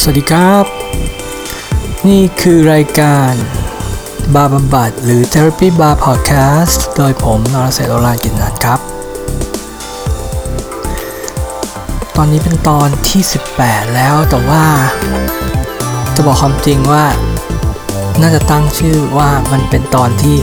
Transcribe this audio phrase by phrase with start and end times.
[0.00, 0.64] สวัสดีครับ
[2.08, 3.32] นี่คือรายการ
[4.34, 8.80] บาร์บำบัดหรือ Therapy Bar Podcast โดยผมนรเศษโอรานกินนันครับ
[12.16, 13.22] ตอนนี้เป็นตอนที่
[13.58, 14.64] 18 แล้วแต่ว่า
[16.14, 17.04] จะบอกความจริงว่า
[18.20, 20.36] น่าจะตั้งชื่อว่ามันเป็นตอนที่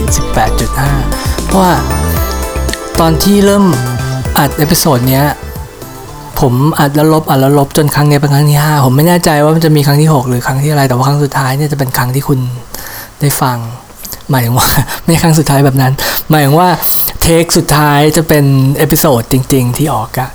[0.70, 1.74] 18.5 เพราะว่า
[3.00, 3.64] ตอนที่เริ่ม
[4.38, 5.26] อัด episode เนี้ย
[6.42, 12.38] ผมอัดแล้วลบอัดแล้วลบจนครั้งนี้เป็นครั้งที่ 5 ผมไม่แน่ใจว่ามันจะมีครั้งที่ 6 หรือครั้งที่อะไรแต่ว่าครั้งสุดท้ายเนี่ยจะเป็นครั้งที่คุณ
[13.20, 13.58] ได้ฟัง
[14.30, 14.68] หมายถึงว่า
[15.04, 15.92] ไม่ครั้งสุดท้ายแบบนั้น
[16.30, 16.68] หมายถึงว่า
[17.22, 18.44] take สุดท้ายจะเป็น
[18.78, 20.30] episode จริง ๆ ที่ออกอะ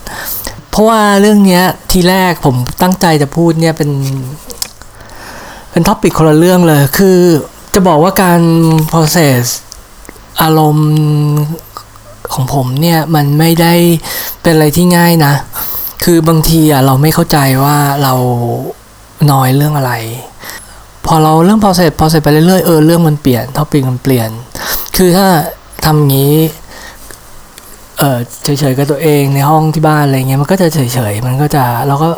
[0.71, 3.91] เพราะว่าเรื่องเนี้ยทีแรกผมตั้งใจจะพูดเนี่ยเป็น
[5.71, 7.17] เป็น topic คนละเรื่องเลย คือ
[7.73, 8.41] จะบอกว่าการ
[8.91, 9.41] process
[10.41, 10.91] อารมณ์
[12.33, 13.73] ของผมเนี่ยมันไม่ได้
[14.41, 15.33] เป็นอะไรที่ง่ายนะ
[16.03, 18.13] คือบางทีอะเราไม่เข้าใจว่าเรา
[19.31, 19.93] นอยด์เรื่องอะไร
[21.05, 24.29] พอเราเริ่ม process process ไปเรื่อยๆเออเรื่องมันเปลี่ยน topic มันเปลี่ยน
[24.97, 25.27] คือถ้า
[25.85, 26.33] ทำงี้
[27.97, 30.79] เออเฉยๆกับตัวเองในห้องที่บ้านอะไรเงี้ยมันก็จะเฉ
[31.11, 32.09] ยๆมันก็จะเราก็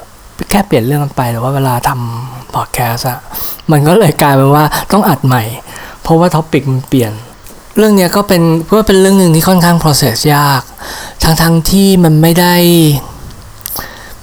[0.50, 3.20] แค่เปลี่ยนเรื่องกันไปแต่ว่าเวลาทำพอดแคสอะ
[3.72, 5.44] มันก็เลยกลายเป็นว่าต้องอัดใหม่
[6.02, 7.12] เพราะว่าท็อปิกมันเปลี่ยน
[7.78, 10.62] เรื่องเนี้ยก็เป็นเพื่อเป็นเรื่องหนึ่งที่ค่อนข้าง process ยาก
[11.24, 12.56] ทั้งทั้งๆที่มันไม่ได้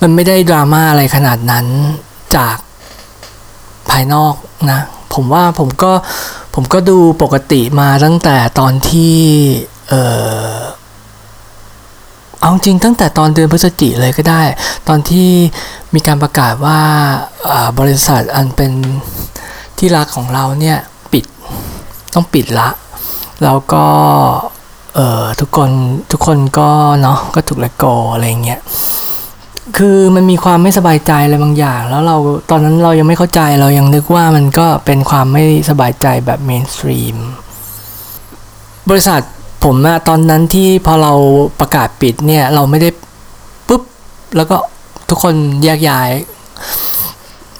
[0.02, 1.66] มันไม่ได้ดราม่าอะไรขนาดนั้น
[2.36, 2.56] จาก
[3.90, 4.34] ภายนอก
[4.70, 4.80] นะ
[5.14, 5.92] ผมว่าผมก็
[6.54, 9.16] ผมก็ดูปกติมาตั้งแต่ตอนที่
[9.88, 9.94] เอ
[10.56, 10.60] อ
[12.40, 14.42] เอาจริงตั้งแต่ตอนเดือนพฤศจิเลยก็ได้
[14.88, 15.30] ตอนที่
[15.94, 16.80] มีการประกาศว่า
[17.78, 18.72] บริษัทอันเป็น
[19.78, 20.78] ที่รักของเราเนี่ย
[21.12, 21.24] ปิด
[22.14, 22.68] ต้องปิดละ
[23.42, 23.86] แล้วก็
[24.94, 25.70] เออทุกคน
[26.10, 26.70] ทุกคนก็
[27.02, 28.60] เนาะก็ถูก let go อะไรเงี้ย
[29.78, 32.16] คือมันมีความไม่สบายใจอะไรบางอย่าง แล้วเรา
[32.50, 37.16] ตอนนั้นเรายังไม่เข้าใจเรายังนึกว่ามันก็เป็นความไม่สบายใจแบบ mainstream
[38.90, 39.20] บริษัท
[39.64, 41.12] ผมอะตอนนั้นที่พอเรา
[41.60, 42.88] ประกาศปิดเนี่ย เราไม่ได้
[43.68, 43.82] ปุ๊บ
[44.36, 44.56] แล้วก็
[45.08, 45.34] ทุกคน
[45.64, 46.10] แยกย้าย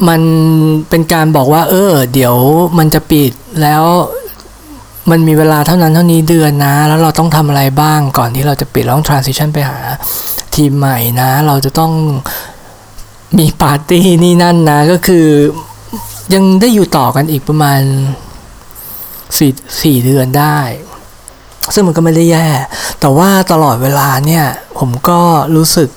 [0.09, 0.21] มัน
[0.89, 2.37] เป็นการบอกว่า เออ เดี๋ยว
[2.79, 3.33] มันจะปิด
[3.63, 3.85] แล้ว
[5.11, 9.79] มันมีเวลาเท่านั้นเท่านี้เดือนนะ แล้วเราต้องทำอะไรบ้างก่อนที่เราจะปิดร้อง transition ไปหา
[10.55, 11.93] ทีมใหม่นะ เราจะต้อง
[13.39, 15.27] มีปาร์ตี้นี่นั่นนะ ก็คือ
[16.35, 17.81] ยังได้อยู่ต่อกันอีกประมาณ
[19.39, 19.53] สี่
[19.83, 20.59] สี่เดือนได้
[21.75, 22.49] ซึ่งมันก็ไม่ได้แย่
[23.01, 24.47] แต่ว่าตลอดเวลาเนี่ย
[24.79, 25.21] ผมก็
[25.57, 25.89] รู้สึก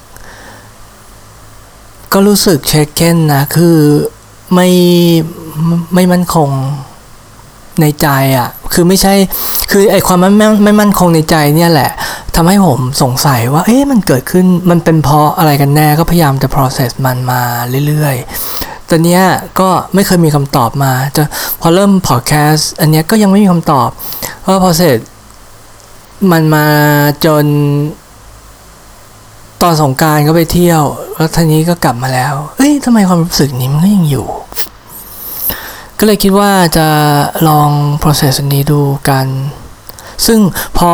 [2.14, 3.78] ก็รู้สึกเช็คเก้นนะ คือ
[4.54, 4.70] ไม่
[5.94, 6.50] ไม่มั่นคง
[7.82, 8.08] ในใจ
[8.38, 9.14] อะ่ะ คือไม่ใช่
[9.72, 11.92] คือไอความไม่ไม่ไม่มั่นคงในใจเนี่ยแหละ
[12.36, 17.42] ทำให้ผมสงสัยว่า เอ๊ะมันเกิดขึ้น มันเป็นเพราะอะไรกันแน่ ก็พยายามจะ process มันมา
[17.88, 19.24] เรื่อยๆแต่เนี้ย
[19.60, 21.24] ก็ไม่เคยมีคำตอบมา จะ
[21.62, 23.90] พอเริ่ม podcast อันเนี้ยก็ยังไม่มีคำตอบ
[24.42, 24.98] เพราะ process
[26.32, 26.68] มันมา
[27.26, 27.46] จน
[29.62, 30.84] ตอนสงกรานต์ก็ไปเที่ยว
[31.16, 34.28] แล้วทีนี้ก็กลับมาแล้ว เอ้ยทำไมความรู้สึกนี้มันก็ยังอยู่
[36.00, 36.88] ก็เลยคิดว่าจะ
[37.48, 37.70] ลอง
[38.02, 39.28] process อันนี้ดูกัน
[40.26, 40.40] ซึ่ง
[40.78, 40.92] พอ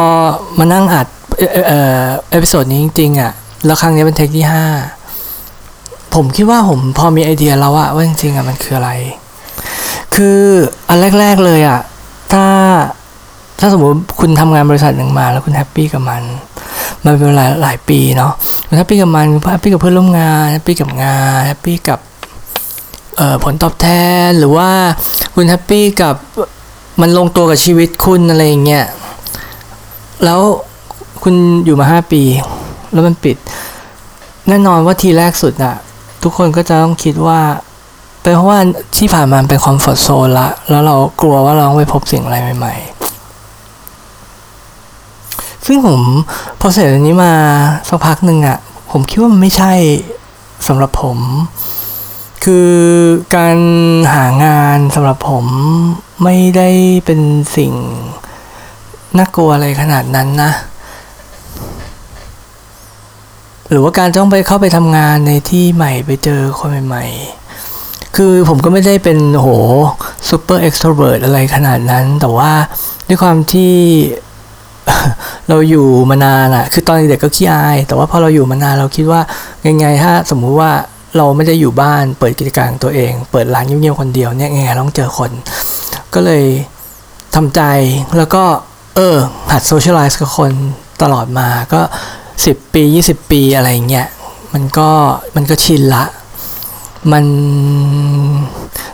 [0.57, 1.07] มานั่งอัด
[1.37, 1.43] เอ
[2.05, 3.31] อ episode นี้จริงๆอะ
[3.65, 4.65] แล้วครั้งนี้เป็น take ที่ห้า
[6.15, 8.91] ผมคิดว่าผมพอมีไอเดียแล้วอะว่าจริงๆอะมันคืออะไร
[10.15, 10.39] คือ
[10.89, 11.79] อันแรก ๆเลยอะ
[12.33, 12.45] ถ้า
[13.59, 16.23] ถ้าสมมติคุณทำงานบริษัทหนึ่งมา แล้วคุณ happy กับมัน
[17.05, 18.33] มันเป็นเวลาหลายปีเนาะ
[18.77, 21.99] happy กับมัน happy กับเพื่อนร่วมงาน happy กับงาน happy กับ
[23.43, 23.87] ผลตอบแท
[24.27, 24.69] นหรือว่า
[25.33, 26.15] คุณ happy กับ
[27.01, 28.85] มันลงตัวกับชีวิตคุณอะไรอย่างเงี้ย
[30.23, 30.39] แล้ว
[31.23, 32.23] คุณอยู่มาห้าปี
[32.93, 33.37] แล้วมันปิด
[34.47, 35.75] แน่นอนว่าทีแรกสุดอะ
[36.23, 37.39] ทุกคนก็จะต้องคิดว่า
[38.21, 38.59] เป็นเพราะว่า
[38.97, 42.73] ที่ผ่านมาเป็นคอมฟอร์ทโซนละ แล้วเรากลัวว่าเราต้องไปพบสิ่งอะไรใหม่
[44.81, 45.99] ๆ ซึ่งผม
[46.59, 47.33] พอเสร็จอันนี้มา
[47.87, 48.57] สักพักหนึ่งอะ
[48.91, 49.73] ผมคิดว่ามันไม่ใช่
[50.67, 51.17] สำหรับผม
[52.43, 52.71] คือ
[53.35, 53.57] การ
[54.13, 55.45] หางานสำหรับผม
[56.23, 56.69] ไม่ได้
[57.05, 57.21] เป็น
[57.55, 57.73] สิ่ง
[59.17, 60.51] น่ากลัวอะไรขนาดนั้นนะ
[63.69, 67.05] หรือว่าการต้องไปเข้าไปทำงานในที่ใหม่ไปเจอคนใหม่
[67.61, 69.47] ๆ คือผมก็ไม่ได้เป็นโห
[70.29, 72.51] super extrovert อะไรขนาดนั้น แต่ว่า
[73.07, 73.73] ด้วยความที่
[75.49, 79.21] เราอยู่มานานอะคือตอนเด็กก็ขี้อาย แต่ว่าพอเราอยู่มานานเราคิดว่า
[79.67, 80.71] ยังไงถ้าสมมุติว่า
[81.17, 85.31] เราไม่ได้อยู่บ้านเปิดกิจการตัวเอง เปิดร้านเงียบๆคนเดียวเนี่ยยังไงต้องเจอคน
[86.13, 86.45] ก็เลย
[87.35, 87.61] ทำใจ
[88.17, 88.43] แล้วก็
[88.95, 89.17] เออ
[89.51, 90.51] หัดโซเชียลไลซ์กับคน
[91.01, 91.81] ตลอดมาก็
[92.45, 94.07] สิบปียี่สิบปีอะไรเงี้ย
[94.53, 94.89] มันก็
[95.35, 96.03] มันก็ชินละ
[97.11, 97.25] มัน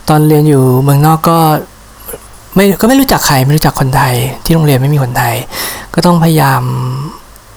[0.10, 1.40] ตอนเรียนอยู่เมืองนอกก็
[2.56, 4.16] ไม่ก็ไม่รู้จักใครไม่รู้จักคนไทย
[4.46, 5.36] ที่โรงเรียนไม่มีคนไทย
[5.94, 6.62] ก็ต้องพยายาม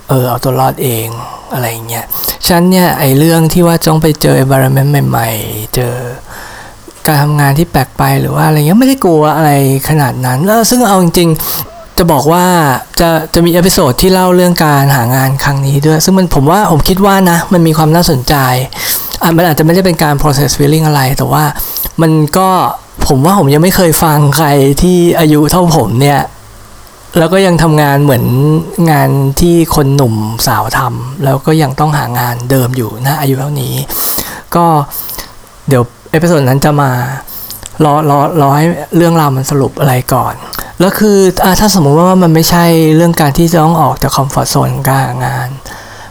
[0.08, 1.06] เออเอาตัวรอดเอง
[1.52, 2.04] อะไรเงี้ย
[2.48, 5.94] ฉันเนี่ยไอเรื่องที่ว่าต้องไปเจอ environment ใหม่ ๆ เจอ
[7.06, 9.50] การทำงานที่แปลกไปหรือว่าอะไรเงี้ยไม่ได้กลัวอะไร
[9.88, 12.44] ขนาดนั้นแล้วซึ่งเอาจริงๆ จะบอกว่า
[13.00, 18.34] จะจะมี episode ที่เล่าเรื่องการหางานครั้งนี้ด้วย ซึ่งมันผมว่าผมคิดว่านะ มันมีความน่าสนใจ
[19.22, 21.44] อะมันอาจจะไม่ได้เป็นการ process feeling อะไร แต่ว่า
[22.02, 22.48] มันก็
[23.08, 24.48] ผมว่าผมยังไม่เคยฟังใคร
[24.82, 26.20] ที่อายุเท่าผมเนี่ย
[27.18, 28.24] แล้วก็ยังทำงานเหมือน
[28.90, 30.14] งานที่คนหนุ่ม
[30.46, 33.74] สาวทำแล้วก็ยังต้องหางานเดิมอยู่นะอายุเท่านี้
[34.54, 34.64] ก็
[35.68, 36.90] เดี๋ยว episode นั้นจะมา
[37.84, 38.66] รอรอรอให้
[38.96, 40.34] เรื่องราวมันสรุปอะไรก่อน
[40.80, 42.64] แล้วคืออถ้าสมมุติว่ามันไม่ใช่
[42.96, 45.48] เรื่องการที่จะต้องออกจาก comfort zone การงาน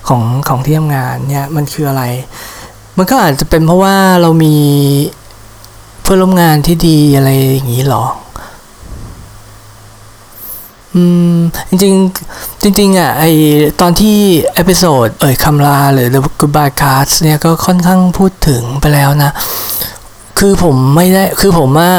[0.07, 2.03] ของของที่ทำงานเนี่ยมันคืออะไร
[2.97, 4.55] มันก็อาจจะเป็นเพราะว่าเรามี
[6.01, 8.05] เพื่อนร่วมงานที่ดีอะไรอย่างนี้หรอ
[10.95, 11.03] อื
[11.35, 11.37] ม
[11.69, 11.93] จริง
[12.77, 13.23] จริงๆอะไอ
[13.81, 14.17] ตอนที่
[14.53, 19.31] episode เอ่ยคำลาหรือ The Goodbye Cards เนี่ยก็ค่อนข้างพูดถึงไปแล้วนะ
[20.39, 21.91] คือผมไม่ได้คือผมว่า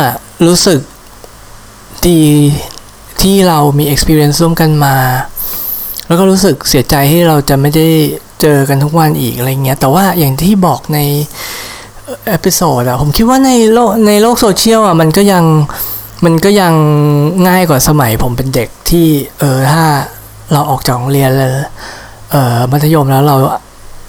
[0.46, 0.80] รู้สึก
[2.08, 2.20] ดี
[3.22, 4.96] ที่เรามี experience ร่วมกันมา
[6.06, 7.86] แล้วก็รู้สึกเสียใจที่เราจะไม่ได้
[8.40, 10.98] เจอกันทุกวันอีกอะไรเงี้ย แต่ว่าอย่างที่บอกใน
[12.28, 15.44] episode อะผมคิดว่าในโลกในโลกโซเชียลอะมันก็ยัง
[16.24, 16.74] มันก็ยัง
[17.48, 19.06] ง่ายกว่าสมัยผมเป็นเด็กที่
[19.38, 19.82] เออถ้า
[20.52, 21.54] เราออกจากโรงเรียนเลย
[22.30, 23.36] เออมัธยมแล้วเรา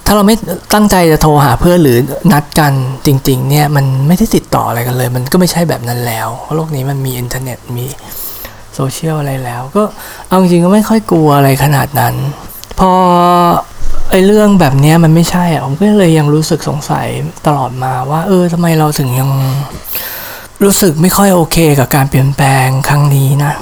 [0.06, 0.36] ถ้าเราไม่
[0.74, 1.98] ตั้งใจจะโทรหาเพื่อนหรือ
[2.32, 2.74] นัดกัน
[3.06, 7.86] จริง ๆ เนี่ยมันไม่ได้ติดต่ออะไรกันเลย มันก็ไม่ใช่แบบนั้นแล้วเพราะโลกนี้มันมีอินเทอร์เน็ตมี
[8.76, 9.84] โซเชียลอะไรแล้ว ก็
[10.28, 12.16] เอาจริงๆก็ไม่ค่อยกลัวอะไรขนาดนั้น
[12.80, 12.92] พอ
[14.12, 17.08] ไอ้เรื่องแบบนี้มันไม่ใช่อะผมก็เลยยังรู้สึกสงสัย
[17.48, 19.30] ตลอดมาว่า เออทำไมเราถึงยัง
[20.64, 23.54] รู้สึกไม่ค่อยโอเคกับการเปลี่ยนแปลงครั้งนี้นะ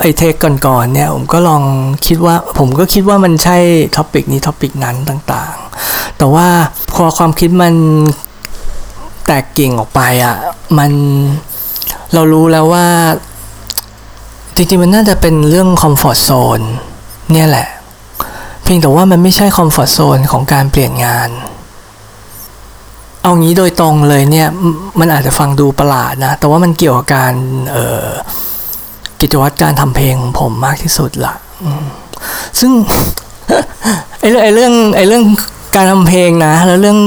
[0.00, 0.34] ไอ take
[0.66, 1.62] ก่อนๆเนี่ยผมก็ลอง
[2.06, 3.56] คิดว่าผมก็คิดว่ามันใช่
[3.96, 6.48] topic นี้ topic นั้นต่างๆ แต่ว่า
[6.94, 7.74] พอความคิดมัน
[9.26, 10.36] แตกกิ่งออกไปอะ่ะ
[10.78, 10.92] มัน
[12.14, 12.86] เรารู้แล้วว่า
[14.56, 16.60] จริงๆมันน่าจะเป็นเรื่อง comfort zone
[17.32, 17.68] เนี่ยแหละ
[18.62, 21.28] เพียงแต่ว่ามันไม่ใช่ comfort zone ของการเปลี่ยนงาน
[23.26, 24.48] เอางี้โดยตรงเลยเนี่ย
[25.00, 27.34] มันอาจจะฟังดูประหลาดนะ แต่ว่ามันเกี่ยวกับการ
[27.70, 28.06] เออ
[29.20, 31.34] กิจวัตรการทำเพลงของผมมากที่สุดละ
[32.60, 32.72] ซึ่ง
[34.20, 35.24] ไอ้เรื่องไอ้เรื่องไอ้เรื่อง
[35.76, 36.98] การทำเพลงนะ แล้วเรื่อง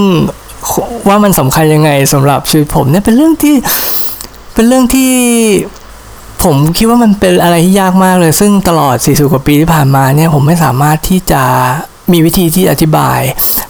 [1.07, 3.55] ว่ามันสำคัญยังไงสำหรับชีวิตผมเนี่ยเป็นเรื่องที่
[4.53, 5.11] เป็นเรื่องที่
[6.43, 11.43] ผมคิดว่ามันเป็นอะไรที่ยากมากเลย ซึ่งตลอด40กว่าปีที่ผ่านมาเนี่ยผมไม่สามารถที่จะ
[12.13, 13.19] มีวิธีที่อธิบาย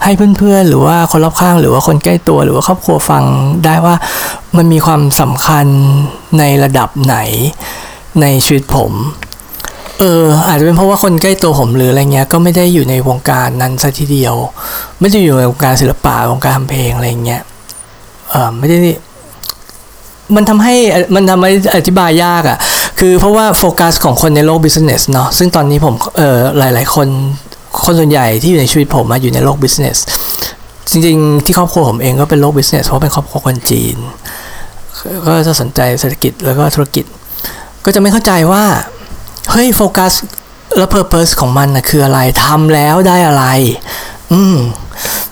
[0.04, 3.24] ให้เพื่อนๆ หรือว่าคนรอบข้าง หรือว่าคนใกล้ตัว หรือว่าครอบครัวฟัง
[3.66, 3.96] ได้ว่า
[4.58, 5.66] มันมีความสำคัญ
[6.40, 7.18] ในระดับไหน
[8.22, 8.92] ในชีวิตผม
[10.00, 14.36] เอออาจจะเป็นเพราะว่าคนใกล้ตัวผมหรืออะไรเงี้ยก็ไม่ได้อยู่ในวงการนั้นซะทีเดียว
[15.00, 17.42] ไม่ได้อยู่ในวงการศิลปะวงการทำเพลงอะไรเงี้ย
[18.30, 18.78] เออไม่ได้
[20.36, 20.76] มันทำให้
[21.16, 22.58] มันทำให้อธิบายยากอะ่ะ
[23.00, 27.08] คือเพราะว่าโฟกัสของคนในโลก business เนาะซึ่งตอนนี้ผมเออหลาย ๆ คน
[27.84, 29.98] คนส่วนใหญ่ที่อยู่ในชีวิตผมมาอยู่ในโลก business
[30.92, 33.98] จริงๆ ที่ครอบครัวผมเองก็เป็นโลก business เพราะเป็นครอบครัวคนจีน
[35.28, 37.06] ก็จะสนใจเศรษฐกิจแล้วก็ธุรกิจ
[37.86, 38.64] ก็จะไม่เข้าใจว่า
[39.52, 40.14] เฮ้ยโฟกัส
[40.78, 43.46] และ purpose ของมันนะคืออะไรทำแล้วได้อะไร
[44.34, 44.56] อืม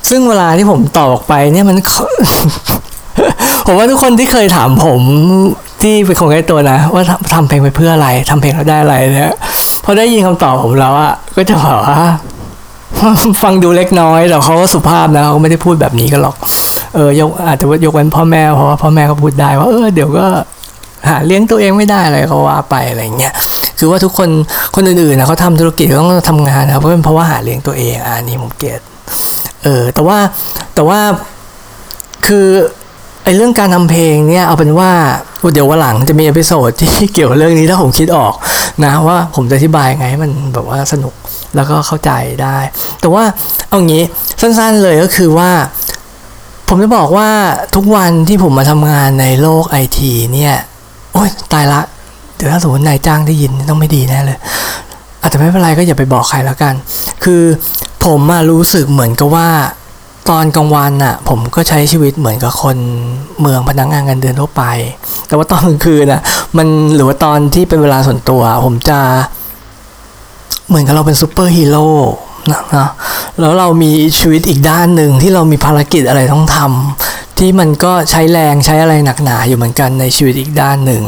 [0.10, 1.78] ซึ่งเวลาที่ผมตอบออกไปเนี่ยมัน
[3.66, 5.02] ผมว่าทุกคนที่เคยถามผม
[5.82, 7.04] ที่เป็นคนใกล้ตัวนะ ว่า
[7.34, 9.34] ทำเพลงไปเพื่ออะไรทำเพลงแล้วได้อะไรเนี่ย
[9.90, 12.00] อได้ยินคำตอบผมแล้วอะก็จะบอกว่า
[13.44, 16.36] ฟังดูเล็กน้อยแต่เขาก็สุภาพนะเขาไม่ได้พูดแบบนี้กันหรอก
[16.96, 20.26] เออยกอาจจะว่ายกเว้นพ่อแม่เพราะว่าพ่อแม่เขาพูดได้ว่าเออเดี๋ยวก็
[21.10, 23.34] หาเลี้ยงตัวเองไม่ได้อะไรก็ว่าไปอะไรเงี้ย
[23.80, 24.30] คือว่าทุกคน
[24.76, 28.82] คนอื่นๆนะเขาทำธุรกิจเขาต้องทำงานนะเพราะเป็นเพราะว่าหาเลี้ยงตัวเองอ่านี่ผมเก็ต
[29.64, 30.18] เออแต่ว่า
[30.76, 31.00] แต่ว่า
[32.28, 32.48] คือ
[33.24, 34.92] ไอ้เรื่องการทำเพลงเนี่ยเอาเป็นว่า
[35.54, 38.34] เดี๋ยววันหลังจะมี episode ที่เกี่ยวกับเรื่องนี้ถ้าผมคิดออก
[38.86, 41.14] นะว่าผมจะอธิบายไงให้มันแบบว่าสนุก
[41.56, 42.12] แล้วก็เข้าใจ
[42.44, 42.58] ได้
[43.02, 43.24] แต่ว่า
[43.70, 44.04] เอางี้
[44.42, 45.52] สั้นๆเลยก็คือว่า
[46.70, 47.30] ผมจะบอกว่า
[47.76, 50.56] ทุกวันที่ผมมาทำงานในโลกไอทีเนี่ย
[51.14, 51.82] โอ๊ยตายละ
[52.36, 54.38] เดี๋ยวถ้าสมมตินายจ้างได้ยินต้องไม่ดีแน่เลย
[55.22, 56.74] อาจจะไม่เป็นไรก็อย่าไปบอกใครแล้วกัน
[57.24, 57.44] คือ
[58.06, 59.50] ผมอะรู้สึกเหมือนกับว่า
[60.30, 62.78] ตอนกลางวันอะผมก็ใช้ชีวิตเหมือนกับคน
[63.42, 64.64] เมืองพนักงานเงินเดือนทั่วไป
[65.28, 66.22] แต่ว่าตอนกลางคืนอะ
[66.58, 69.00] มันหรือว่าตอนที่เป็นเวลาส่วนตัว ผมจะ
[70.68, 71.88] เหมือนกับเราเป็นซูเปอร์ฮีโร่
[72.52, 72.90] นะนะ
[73.40, 81.04] แล้วเรามีชีวิตอีกด้านหนึ่งที่เรามีภารกิจอะไรต้องทำที่มันก็ใช้แรงใช้อะไรหนักหนาอยู่เหมือนกันในชีวิตอีกด้านหนึ่ง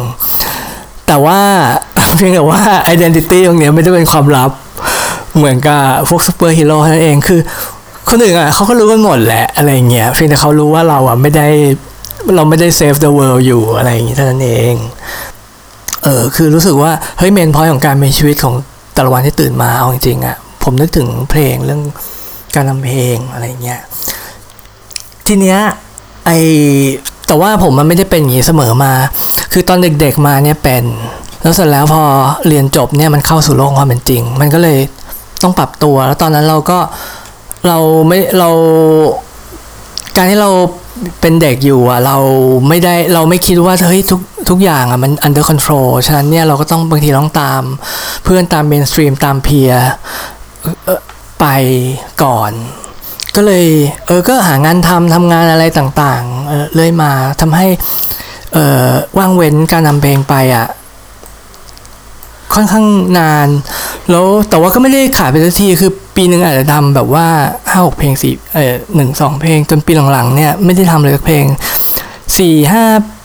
[1.08, 1.40] แต่ว่า
[2.16, 2.62] เพียงแต่ว่า
[2.94, 4.52] identity ตรงนี้ไม่ได้เป็นความลับ
[5.38, 7.42] เหมือนกับพวกซูเปอร์ฮีโร่นั่นเองคือ
[8.10, 11.48] คนอื่นอะเขาก็รู้กันหมดแหละอะไรเงี้ยเพียงแต่เขารู้ว่าเราอะไม่ได้
[12.36, 14.76] เราไม่ได้ save the world อยู่อะไรอย่างงี้เท่านั้นเอง
[16.04, 18.54] เออคือรู้สึกว่าเฮ้ยเมนพอยของการมีชีวิตของ
[18.94, 21.82] แต่ละวันที่ตื่นมาเอาจริงๆอะผมนึกถึงเพลงเรื่อง
[22.56, 23.80] การทำเพลงอะไรเงี้ย
[25.28, 25.60] ทีเนี้ย
[26.26, 26.32] ไอ
[27.28, 28.94] แต่ว่าผมมันไม่ได้เป็นอย่างนี้เสมอมา
[29.54, 30.84] คือตอนเด็กๆมาเนี่ยเป็น
[31.42, 32.04] แล้วเสร็จแล้วพอ
[32.48, 34.80] เรียนจบเนี่ยมันเข้าสู่โลกความเป็นจริง มันก็เลย
[35.44, 36.80] ต้องปรับตัว แล้วตอนนั้นเราก็
[37.68, 38.50] เราไม่เรา
[40.16, 40.52] การที่เรา
[41.22, 42.18] เป็นเด็กอยู่อะเรา
[42.68, 47.64] ไม่ได้เราไม่คิดว่าเฮ้ยทุกทุกอย่างอะมัน under control ฉะนั้นเนี่ยเราก็ต้องบางทีต้องตาม
[48.24, 49.70] เพื่อนตาม mainstream ตามเพีย
[51.40, 51.46] ไป
[52.24, 52.52] ก่อน
[53.36, 53.66] ก็เลย
[54.06, 57.12] เออก็หางานทำทำงานอะไรต่างๆเออเลยมา
[57.42, 57.68] ทำให้
[58.54, 58.88] เออ
[59.18, 60.68] ว่างเว้นการนำเพลงไปอะ
[62.56, 62.86] ค่อนข้าง
[63.20, 63.48] นาน
[64.10, 67.28] แล้วแต่ว่าก็ไม่ได้ขายไปสักทีคือปีหนึ่งอาจจะทำแบบว่า
[67.70, 71.46] ห้าหกเพลงสี่เออหนึ่งสองเพลง จนปีหลังๆเนี่ยไม่ได้ทำเลยสักเพลง
[72.38, 72.84] สี่ห้า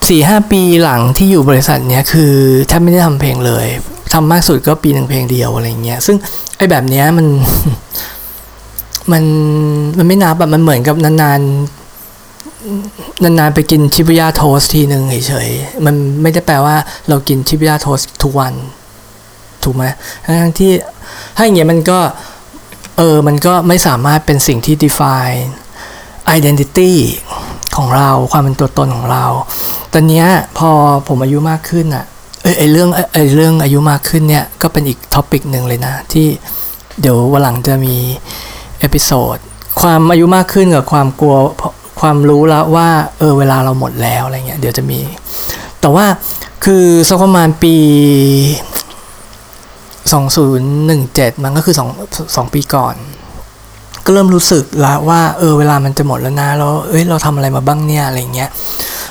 [0.08, 2.32] สี่ห้าปีหลังที่อยู่บริษัทเนี้ยคือ
[2.68, 3.66] แทบไม่ได้ทำเพลงเลย
[4.12, 6.16] ทำมากสุดก็ปีหนึ่งเพลงเดียวอะไรเงี้ยซึ่ง
[6.56, 7.26] ไอ้แบบเนี้ยมัน
[9.12, 9.24] มัน
[9.98, 16.76] มันไม่นับแบบมันเหมือนกับนานๆ นานๆไปกินชิบุย่าโทสทีหนึ่งเฉยๆมันไม่ได้แปลว่า
[17.08, 18.54] เรากินชิบุย่า toast ทุกวัน
[19.64, 19.84] ถูกไหม
[20.24, 20.72] ทั้งที่
[21.36, 21.98] ถ้าอย่างเงี้ยมันก็
[22.96, 25.42] เออ มันก็ไม่สามารถเป็นสิ่งที่ define
[26.36, 26.92] identity
[27.76, 29.26] ของเราความเป็นตัวตนของเรา
[29.92, 30.26] ตอนเนี้ย
[30.58, 30.70] พอ
[31.08, 32.04] ผมอายุมากขึ้นอะ่ะ
[32.42, 36.26] เออไอเรื่องไอเรื่องอายุมากขึ้นเนี่ยก็เป็นอีก topic หนึ่งเลยนะ ที่
[37.00, 37.96] เดี๋ยววันหลังจะมี
[38.80, 39.36] episode
[39.80, 41.36] ความอายุมากขึ้นกับความกลัว
[42.00, 45.00] ความรู้แล้วว่าเออเวลาเราหมดแล้วอะไรเงี้ยเดี๋ยวจะมี
[45.80, 46.06] แต่ว่า
[46.64, 47.74] คือสักประมาณปี
[50.12, 51.74] 2017 มันก็คือ
[52.06, 52.94] 2 2 ปีก่อน
[54.04, 58.50] ก็เริ่มรู้สึกแล้วว่า เออเวลามันจะหมดแล้วนะแล้วเอ้ยเราทำอะไรมาบ้างเนี่ยอะไรเงี้ย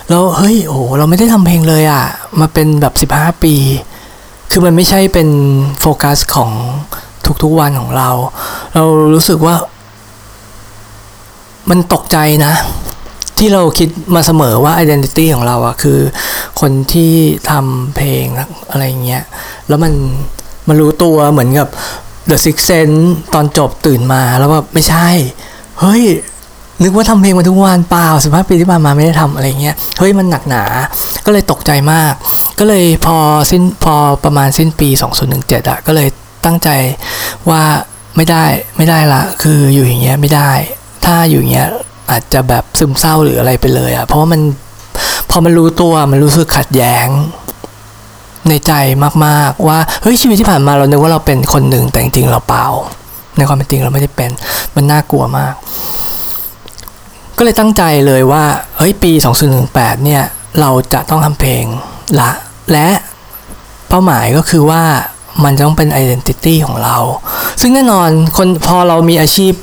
[0.09, 2.05] แล้วเฮ้ยโอ้เราไม่ได้ทำเพลงเลยอะ่ะ
[2.39, 3.55] มาเป็นแบบ 15 ปี
[4.51, 5.29] คือมันไม่ใช่เป็น
[5.79, 6.51] โฟกัสของ
[7.43, 8.09] ทุกๆวันของเรา
[8.73, 8.83] เรา
[9.13, 9.55] รู้สึกว่า
[11.69, 12.53] มันตกใจนะ
[13.37, 15.99] ที่เราคิดมาเสมอว่า identity ของเราอะคือ
[16.61, 17.13] คนที่
[17.49, 18.25] ทำเพลง
[18.71, 19.23] อะไรเงี้ย
[19.67, 19.93] แล้วมัน
[20.67, 21.67] มันรู้ตัวเหมือนกับ
[22.29, 22.99] The Six Sense
[23.33, 25.07] ตอนจบตื่นมาแล้วแบบไม่ใช่
[25.79, 26.03] เฮ้ย
[26.83, 30.63] นึกว่าทำเพลงมาทุกวันเปล่าสิบห้าปีที่ผ่านมาไม่ได้ทำอะไรเงี้ย เฮ้ยมันหนักหนา
[31.25, 32.13] ก็เลยตกใจมาก
[32.59, 33.17] ก็เลยพอ
[33.51, 34.89] สิ้นพอประมาณสิ้นปี
[35.29, 36.07] 2017อะก็เลย
[36.45, 36.69] ตั้งใจ
[37.49, 37.63] ว่า
[38.15, 38.43] ไม่ได้
[38.77, 40.51] ไม่ได้ละ คืออยู่อย่างเงี้ยไม่ได้
[41.05, 41.69] ถ้าอยู่อย่างเงี้ย
[42.11, 44.41] อาจจะแบบซึมเศร้าหรืออะไรไปเลยอะเพราะว่ามัน
[45.29, 47.07] พอมันรู้ตัวมันรู้สึกขัดแย้ง
[48.49, 48.73] ในใจ
[49.25, 52.67] มากๆ ว่าเฮ้ยชีวิตที่ผ่านมาเรานึกว่าเราเป็นคนหนึ่งแต่จริงๆเราเปล่า
[53.37, 54.31] ในความเป็นจริงเราไม่ได้เป็น
[54.75, 55.53] มันน่ากลัวมาก
[57.37, 58.43] ก็เลยตั้งใจเลยว่า
[58.77, 59.11] เฮ้ยปี
[59.57, 60.23] 2018 เนี่ย
[60.59, 61.63] เราจะต้องทำเพลง
[62.19, 62.31] ละ
[62.71, 62.87] และ
[63.89, 64.83] เป้าหมายก็คือว่า
[65.43, 66.97] มันจะต้องเป็นไอดีนิตี้ของเรา
[67.61, 69.53] ซึ่งแน่นอนคนพอเรามีอาชีพ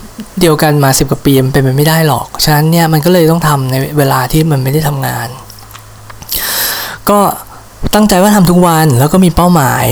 [0.40, 5.28] เดียวกันมาสิบกว่าปีมันเป็นไปไม่ได้หรอก ฉะนั้นเนี่ยมันก็เลยต้องทำในเวลาที่มันไม่ได้ทำงาน
[7.10, 7.18] ก็
[7.94, 9.86] ตั้งใจว่าทำทุกวันแล้วก็มีเป้าหมาย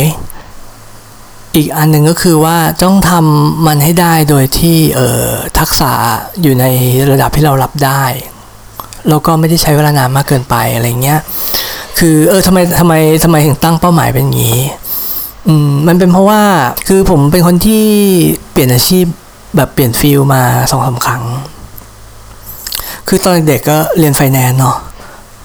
[1.57, 5.25] อีกอันหนึ่งก็คือว่าต้องทำมันให้ได้โดยที่เออ
[5.59, 5.93] ทักษะ
[6.43, 6.65] อยู่ใน
[7.11, 8.05] ระดับที่เรารับได้
[9.09, 11.21] แล้วก็ไม่ได้ใช้เวลานานมากเกินไปอะไรเงี้ย
[11.99, 14.61] คือเออทำไมทำไมทำไมถึงตั้งเป้าหมายเป็นอย่างนี้
[15.47, 16.43] อืมมันเป็นเพราะว่า
[16.89, 17.85] คือผมเป็นคนที่
[18.51, 19.05] เปลี่ยนอาชีพ
[19.57, 21.23] แบบเปลี่ยนฟิลมาสองสาครั้ง
[23.09, 24.77] คือตอนเด็กก็เรียนไฟแนนซ์เนาะ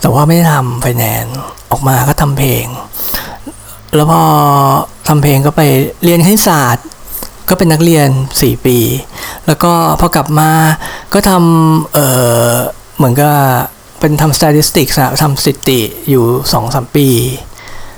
[0.01, 1.35] แต่ว่าไม่ได้ทำไฟแนนซ์
[1.89, 2.65] มาก็ทำเพลง
[3.95, 4.21] แล้วพอ
[5.07, 5.61] ทำเพลงก็ไป
[6.03, 6.85] เรียนคณิตศาสตร์
[7.49, 8.77] ก็เป็นนักเรียน 4 ปี
[9.47, 10.51] แล้วก็พอกลับมา
[11.13, 11.97] ก็ทำเอ
[12.49, 12.51] อ
[12.97, 13.33] เหมือนกับ
[13.99, 17.07] เป็นทำ statistics อะทำสถิติอยู่2อสปี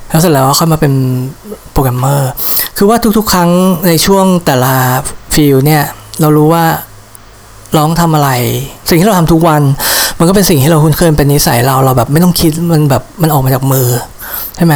[0.10, 0.94] แล้วเสร็จแล้วค่อยมาเป็น
[1.72, 2.32] โปรแกรมเมอร์
[2.78, 3.52] คือว่าทุกๆ ครั้ง
[3.88, 4.76] ในช่วงแต่ละ
[5.34, 5.84] field เนี่ย
[6.22, 6.66] เรารู้ว่า
[7.74, 8.30] เราต้องทำอะไร
[8.90, 9.62] สิ่งที่เราทำทุกวัน
[10.20, 13.88] มันก็เป็นสิ่งที่เราคุ้นเคยเป็นนิสัยเราเราแบบไม่ต้องคิดมันแบบมันออกมาจากมือ
[14.56, 14.76] ใช่ไหม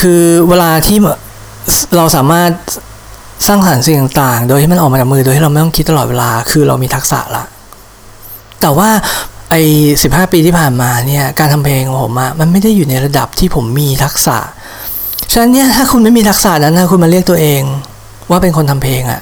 [0.00, 0.98] คือเวลาที่
[1.96, 2.50] เราสามารถ
[3.46, 7.44] สร้างสรรค์สิ่งต่างๆ โดยที่มันออกมาจากมือโดยที่เราไม่ต้องคิดตลอดเวลา คือเรามีทักษะละ
[8.60, 8.88] แต่ว่า
[9.50, 9.62] ไอ้
[10.02, 14.38] สิบห้าปีที่ผ่านมาเนี่ยการทำเพลงของผมอะมันไม่ได้อยู่ในระดับที่ผมมีทักษะ
[15.32, 17.62] ฉะนั้นเนี่ยถ้าคุณไม่มีทักษะนั้นนะคุณมาเรียกตัวเอง
[18.30, 19.20] ว่าเป็นคนทำเพลงอะ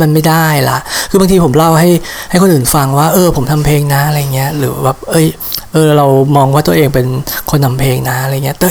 [0.00, 0.78] มันไม่ได้ละ
[1.10, 1.90] คือบางทีผมเล่าให้
[2.30, 5.26] ให้คนอื่นฟังว่า เออ ผมทำเพลงนะอะไรเงี้ย หรือว่าเอ้ย
[5.72, 6.06] เออ เรา
[6.36, 7.06] มองว่าตัวเองเป็น
[7.50, 8.68] คนทำเพลงนะอะไรเงี้ย แต่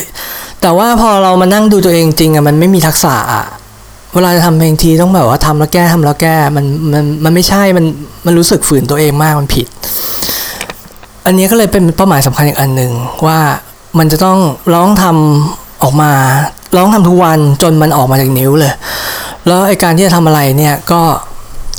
[0.61, 3.45] แต่ว่าพอเรามานั่งดูตัวเองจริงอะมันไม่มีทักษะอะ
[4.13, 7.85] เวลาจะทำเพลงทีต้องแบบว่าทำแล้วแก้ทำแล้วแก้มันมันมันไม่ใช่มัน
[8.25, 9.67] มันรู้สึกฝืนตัวเองมากมันผิด
[11.25, 12.91] อันนี้ก็เลยเป็นเป้าหมายสำคัญอีกอันหนึ่ง
[13.25, 13.39] ว่า
[13.99, 14.39] มันจะต้อง
[14.73, 16.11] ร้องทำ ออกมา
[16.75, 18.73] ร้องทำทุกวันจนมันออกมาจากนิ้วเลย
[19.47, 21.01] แล้วไอการที่จะทำอะไรเนี่ยก็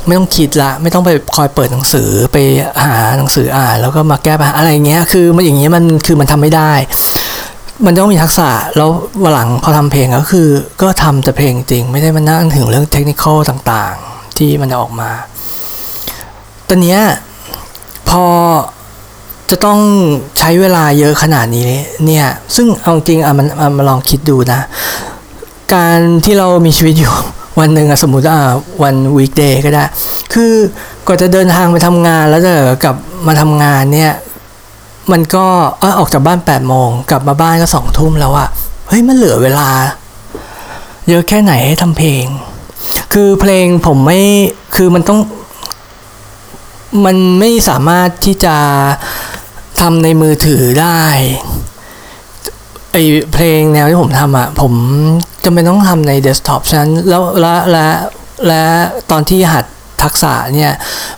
[0.07, 2.37] ไม่ต้องคิดละ ไม่ต้องไปคอยเปิดหนังสือไป
[2.83, 6.71] หาหนังสืออ่านแล้วก็มาแก้ปัญหาอะไรเงี้ยคือมันอย่างเงี้ยมันคือมันทำไม่ได้
[7.85, 8.89] มันต้องมีทักษะแล้ว
[9.23, 10.47] วันหลังพอทำเพลงก็คือ
[10.81, 15.11] ก็ทำแต่เพลงจริง ไม่ได้มานั่งถึงเรื่องเทคนิคต่างๆ ที่มันจะออกมา
[16.67, 17.01] ตอนเนี้ย
[18.09, 18.23] พอ
[19.49, 19.79] จะต้อง
[20.39, 21.69] ใช้เวลาเยอะขนาดนี้
[22.05, 24.59] เนี่ย ซึ่งเอาจริงอะมันมาลองคิดดูนะ
[25.73, 27.13] การที่เรามีชีวิตอยู่
[27.59, 28.39] วันหนึ่งอะสมมติอะ
[28.83, 29.85] วันวีคเดย์ก็ได้
[30.33, 30.53] คือ
[31.05, 32.53] กว่าจะเดินทางไปทำงานแล้วจะ
[32.83, 32.95] กลับ
[33.27, 34.13] มาทำงานเนี่ย
[35.11, 35.45] มันก็
[35.81, 38.47] ออออกจากบ้าน8ปดโมงกลับมาบ้านก็สองทุ่มแล้วอะ
[38.87, 39.69] เฮ้ยมันเหลือเวลา
[41.09, 42.25] เยอะแค่ไหนให้ทำเพลง
[43.13, 44.21] คือเพลงผมไม่
[44.75, 45.19] คือมันต้อง
[47.05, 48.55] มันไม่สามารถที่จะ
[49.79, 51.01] ทำในมือถือได้
[52.91, 52.97] ไอ
[53.33, 54.73] เพลงแนวที่ผมทำอะ่ะ ผม
[55.43, 57.87] จำเป็นต้องทำในเดสก์ท็อปฉะนั้นแล้วและและ
[58.47, 58.63] และ
[59.11, 59.65] ตอนที่หัด
[60.03, 60.73] ทักษะเนี่ย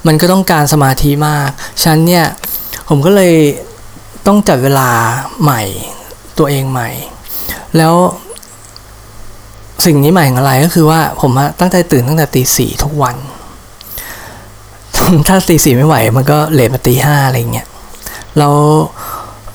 [0.08, 1.50] มันก็ต้องการสมาธิมาก
[1.82, 2.26] ฉะนั้นเนี่ย
[2.90, 3.34] ผมก็เลย
[4.28, 4.90] ต้องจัดเวลา
[5.42, 5.62] ใหม่
[6.38, 6.90] ตัวเองใหม่
[7.78, 7.96] แล้ว
[9.86, 13.16] สิ่งนี้ใหม่ของอะไรก็คือว่าผมตั้งใจตื่นตั้งแต่ตีสี่ทุกวัน
[15.28, 17.68] ถ้าตีสี่ไม่ไหว มันก็เลทมาตีห้าอะไรเงี้ย
[18.38, 18.56] แล้ว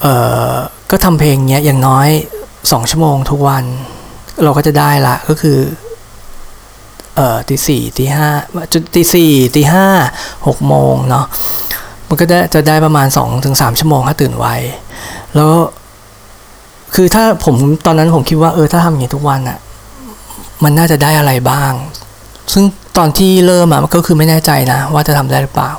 [0.00, 0.06] เอ
[0.50, 0.54] อ
[0.90, 2.08] ก็ทำเพลงเนี้ยอย่างน้อย
[2.72, 3.64] สองชั่วโมงทุกวัน
[4.42, 5.58] เราก็จะได้ละก็คือ
[7.16, 8.28] เอ่อตีสี่ตีห้า
[8.72, 9.86] จุดตีสี่ตีห้า
[10.46, 11.26] หกโมงเนาะ
[12.08, 14.46] มันก็ได้จะได้ประมาณสองถึงสามชั่วโมงถ้าตื่นไว
[15.34, 15.52] แล้ว
[16.94, 17.54] คือถ้าผม
[17.86, 19.58] ตอนนั้นผมคิดว่าเออถ้าทำอย่างนี้ทุกวันอะ่ะ
[20.64, 21.72] มันน่าจะได้อะไรบ้าง
[22.52, 22.64] ซึ่ง
[22.98, 25.70] ตอนที่เริ่มอะก็คือไม่แน่ใจนะ ว่าจะทำได้หรือเปล่า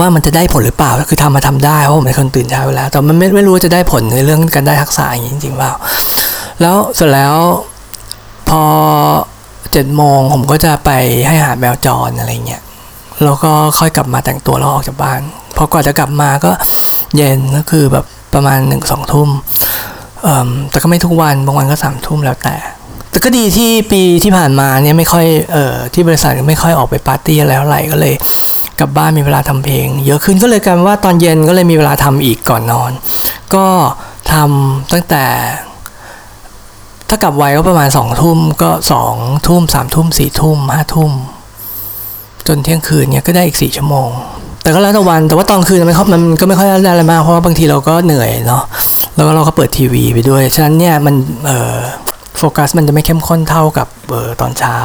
[0.00, 5.72] ว่ามันจะได้ผลหรือเปล่า คือทำมาทำได้เพราะผมเป็นคนตื่นเช้าเวลาแต่มันไม่ไม่รู้ว่าจะได้ผลในเรื่องการได้ทักษะอย่างนี้จริงๆเปล่า
[6.60, 7.36] แล้วเสร็จแล้ว
[8.48, 8.62] พอ
[9.72, 10.90] เจ็ดโมงผมก็จะไป
[11.26, 12.62] ให้อาหารแมวจรอะไรเงี้ย
[13.24, 15.20] แล้วก็ค่อยกลับมาแต่งตัวแล้วออกจากบ้าน
[15.56, 16.50] พอกว่าจะกลับมาก็
[17.16, 18.04] เย็นก็คือแบบ
[18.34, 19.28] ประมาณหนึ่งสองทุ่ม
[20.70, 22.56] แต่ก็ไม่ทุกวันบางวันก็สามทุ่มแล้วแต่
[23.10, 28.14] แต่ก็ดีที่ปีที่ผ่านมาเนี่ยไม่ค่อยเอ่อที่บริษัทไม่ค่อยออกไปปาร์ตี้แล้วไหลก็เลย
[28.80, 32.92] กลับบ้านมีเวลาทำเพลง เยอะขึ้นก็เลยกลายว่าตอนเย็นก็เลยมีเวลาทำอีกก่อนนอน
[33.54, 33.66] ก็
[34.32, 35.24] ทำตั้งแต่
[37.08, 39.14] ถ้ากลับไวก็ประมาณสองทุ่มก็สอง
[39.46, 41.12] ทุ่มสามทุ่มสี่ทุ่มห้าทุ่ม
[42.46, 44.08] จนเที่ยงคืนเนี่ยก็ได้อีกสี่ชั่วโมง
[44.62, 48.62] แต่ก็แล้วแต่วันแต่ว่าตอนคืนมันมันก็ไม่ค่อยได้อะไรมากเพราะว่าบางทีเราก็เหนื่อยเนาะ
[49.16, 51.14] แล้วก็เราก็เปิดทีวีไปด้วย ฉะนั้นเนี่ยมัน
[51.46, 51.76] เอ่อ
[52.38, 54.76] โฟกัสมันจะไม่เข้มข้นเท่ากับเออตอนเช้า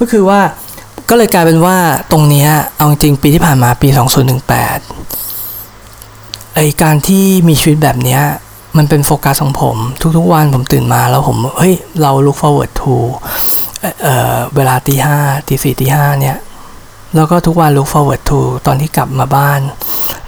[0.00, 0.40] ก็คือว่า
[1.10, 1.76] ก็เลยกลายเป็นว่า
[2.10, 2.46] ตรงนี้
[2.76, 3.88] เอาจริงปีที่ผ่านมาปี
[5.22, 8.18] 2018ไอการที่มีชีวิตแบบนี้
[8.76, 9.76] มันเป็นโฟกัสของผม
[10.16, 12.94] ทุกๆวันผมตื่นมาแล้วผมเฮ้ยเรา look forward to
[14.02, 15.18] เอ่อเวลาตีห้า
[15.48, 16.38] ตีสี่ตีห้าเนี่ย
[17.14, 19.60] แล้วก็ทุกวัน look forward to ตอนที่กลับมาบ้าน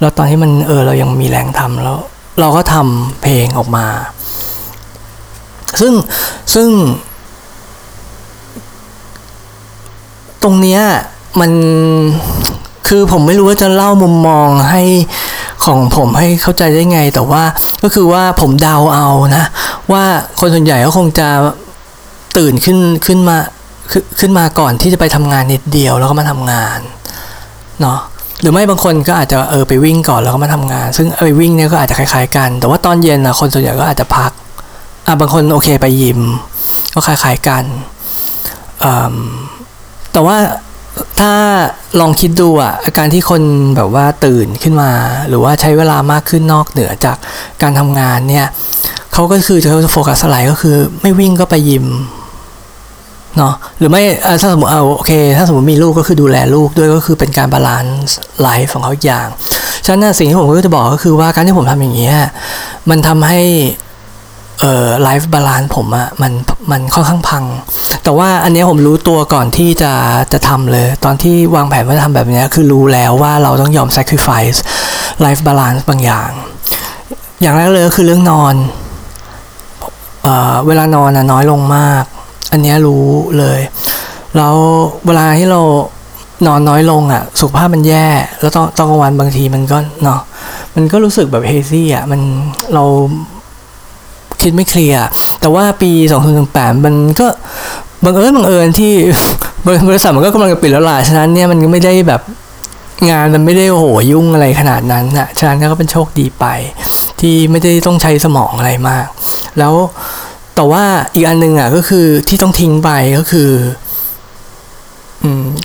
[0.00, 1.98] แล้วตอนที่มันเออเรายังมีแรงทำแล้ว
[2.40, 3.86] เราก็ทำเพลงออกมา
[5.80, 5.92] ซึ่ง
[6.54, 6.68] ซึ่ง
[10.44, 10.83] ตรงเนี้ย
[11.40, 11.50] มัน
[12.88, 14.83] คือผมไม่รู้ว่าจะเล่ามุมมองให้
[15.64, 17.42] ของผมให้เข้าใจได้ไง แต่ว่า
[17.83, 19.44] ก็คือว่าผมเดาเอานะ
[19.92, 20.05] ว่า
[20.40, 21.28] คนส่วนใหญ่ก็คงจะ
[22.38, 23.38] ตื่นขึ้นขึ้นมา
[24.20, 26.78] ขึ้นมาก่อนที่จะไปทำงานนิดเดียวแล้วก็มาทำงาน
[27.81, 27.98] เนาะ
[28.40, 34.33] หรือไม่บางคนก็อาจจะเออไปวิ่งก่อนแล้วก็มาทำงาน ซึ่งไปวิ่งเนี่ยก็อาจจะคล้ายๆกัน แต่ว่าตอนเย็นนะคนส่วนใหญ่ก็อาจจะพัก
[35.07, 36.20] อะบางคนโอเคไปยิม
[36.94, 37.64] ก็คล้ายๆกัน
[38.85, 39.16] อืม
[40.12, 40.37] แต่ว่า
[41.20, 41.33] ถ้า
[42.01, 43.42] ลองคิดดูอะอาการที่คน
[43.77, 44.90] แบบว่าตื่นขึ้นมา
[45.29, 47.16] หรือว่าใช้เวลามากขึ้นนอกเหนือจาก
[47.62, 48.48] การทำงานเนี่ย
[49.12, 51.87] เขาก็คือจะโฟกัสอะไรก็คือ ไม่วิ่งก็ไปยิม
[53.38, 54.03] เนาะหรือไม่
[54.40, 59.29] ถ้าสมมติเอาโอเค ถ้าสมมติมีลูกก็คือดูแลลูกด้วยก็คือเป็นการ balance life ของเขาอย่าง
[59.85, 62.12] ฉะนั้นสิ่งที่ผมก็จะบอกก็คือว่าการที่ผมทำอย่างนี้
[62.90, 63.42] มันทำให้
[64.62, 66.33] เอ่อ life balance ผมอะมัน
[66.70, 67.44] มันค่อนข้างพัง
[68.05, 69.92] แต่ว่าอันนี้ผมรู้ตัวก่อนที่จะ
[70.33, 74.59] จะทำเลย ตอนที่วางแผนว่าจะทำแบบนี้คือรู้แล้วว่าเราต้องยอม sacrifice
[75.25, 76.31] life balance บางอย่าง
[77.42, 78.55] อย่างแรกเลยก็คือเรื่องนอน
[80.22, 82.05] เออเวลานอนอะน้อยลงมาก
[82.53, 83.07] อันนี้รู้
[83.38, 83.61] เลย
[84.37, 84.55] แล้ว
[85.07, 85.62] เวลาที่เรา
[86.46, 88.07] นอนน้อยลงอะ่ะ สุขภาพมันแย่
[88.40, 90.20] แล้วตอนตอนกลางวันบางทีมันก็เนาะ
[90.75, 92.20] มันก็รู้สึกแบบเฮซี่อะมัน
[92.75, 92.85] เรา
[94.42, 95.00] คิดไม่เคลียร์
[95.40, 95.90] แต่ว่าปี
[96.38, 97.26] 2018 มันก็
[98.05, 98.92] บังเอิญบังเอิญที่
[99.88, 102.22] บริษัทมันก็กำลังจะปิดแล้วล่ะฉะนั้นเนี่ยมันก็ไม่ได้แบบ
[103.11, 106.46] งานมันไม่ได้โหยุ่งอะไรขนาดนั้นนะฉะนั้นก็เป็นโชคดีไป
[107.20, 109.07] ที่ไม่ได้ต้องใช้สมองอะไรมาก
[109.59, 109.74] แล้ว
[110.57, 113.50] แต่ว่าอีกอันหนึ่งอะก็คือที่ต้องทิ้งไปก็คือ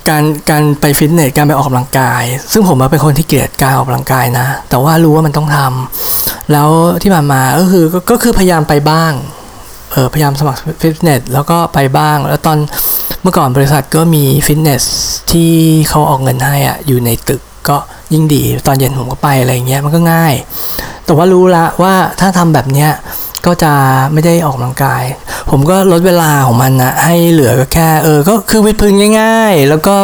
[0.10, 6.70] การการไปฟิตเนสการไปออกกำลังกาย ซึ่งผมเป็นคนที่เกลียดการออกกำลังกายนะ แต่ว่ารู้ว่ามันต้องทำแล้ว
[7.02, 9.12] ที่ผ่านมาก็คือก็คือพยายามไปบ้าง
[9.92, 12.58] เออพยายามสมัครฟิตเนสแล้วก็ไปบ้าง แล้วตอน
[13.22, 14.84] เมื่อก่อนบริษัทก็มีฟิตเนส
[15.32, 15.52] ที่
[15.90, 17.78] เขาออกเงินให้อะอยู่ในตึกก็
[18.14, 20.34] ยิ่งดี ตอนเย็นผมก็ไปอะไรเงี้ยมันก็ง่าย
[21.06, 22.92] แต่ว่ารู้ละว่าถ้าทำแบบเนี้ย
[23.48, 23.74] ก็จะ
[24.14, 25.04] ไม่ได้ออกกำลังกาย
[25.50, 29.96] ผมก็ลดเวลาของมันนะให้เหลือก็แค่เออก็คือวิดพื้นง่าย ๆ แล้วก็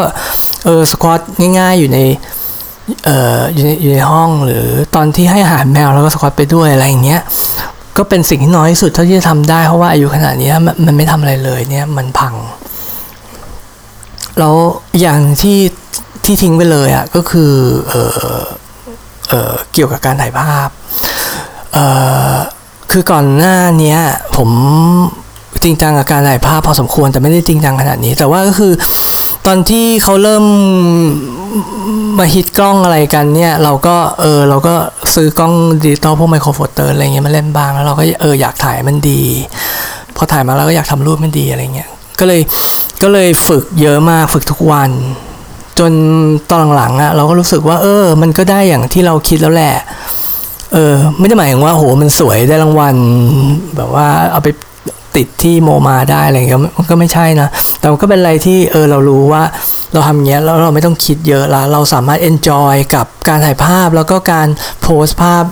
[0.66, 1.22] เออสควอต
[1.60, 2.00] ง่ายๆอยู่ใน
[3.06, 7.22] เอออยู่ในอยู่ในห้องหรือตอนที่ให้อาหารแมวแล้วก็สควอตไปด้วยอะไรอย่างเงี้ย
[7.98, 12.34] ก็เป็นสิ่งที่น้อยที่สุดเท่าที่จะทำได้ เพราะว่าอายุขนาดนี้มันมันไม่ทำอะไรเลยเนี่ยมันพัง
[14.40, 14.56] แล้ว
[15.00, 15.60] อย่างที่
[16.26, 17.52] ที่ทิ้งไปเลยอะ่ะก็คือ
[17.90, 18.12] เออ
[19.30, 20.70] เออเกี่ยวกับการถ่ายภาพ
[21.74, 21.78] เอ
[22.34, 22.36] อ
[22.94, 23.98] คือก่อนหน้านี้
[24.36, 24.50] ผม
[25.64, 28.74] จริงจังกับการถ่ายภาพพอสมควรแต่ไม่ได้จริงจังขนาดนี้ แต่ว่าก็คือ
[29.46, 30.46] ตอนที่เขาเริ่ม
[32.20, 34.76] มาฮิตกล้องอะไรกันเนี่ย เราก็เออเราก็
[35.16, 35.54] ซื้อกล้อง
[35.84, 39.22] ดิจิตอลพวก Micro Four Thirds อะไรเงี้ยมาเล่นบ้างแล้วเราก็เอออยากถ่ายมันดี
[40.16, 42.42] พอถ่ายมาแล้วก็อยากทำรูปมันดีอะไรเงี้ยก็เลย
[43.04, 44.92] ก็เลยฝึกเยอะมากฝึกทุกวัน
[45.80, 45.92] จน
[46.50, 49.76] ตอนหลังๆอะเราก็รู้สึกว่า เออ มันก็ได้อย่างที่เราคิดแล้วแหละ
[50.74, 52.96] เออ ไม่ได้หมายถึงว่าโหมันสวยได้รางวัล
[53.76, 54.50] แบบว่าเอาไป
[55.16, 57.48] ติดที่โมมาได้อะไรเงี้ยมันก็ไม่ใช่นะ
[57.80, 59.44] แต่มันก็เป็นอะไรที่เออเรารู้ว่า
[59.94, 64.48] เราทำเงี้ยแล้วเราไม่ต้องคิดเยอะละเราสามารถ enjoy กับการถ่ายภาพแล้วก็การ
[64.82, 65.44] โพสภาพ